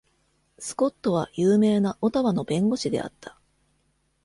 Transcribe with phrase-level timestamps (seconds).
[0.57, 3.37] スコットは有名なオタワの弁護士であった。